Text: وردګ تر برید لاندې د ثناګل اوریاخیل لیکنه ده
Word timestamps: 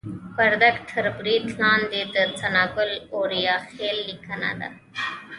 وردګ 0.37 0.75
تر 0.89 1.05
برید 1.17 1.45
لاندې 1.59 2.01
د 2.15 2.17
ثناګل 2.39 2.91
اوریاخیل 3.15 3.97
لیکنه 4.09 4.51
ده 4.59 4.69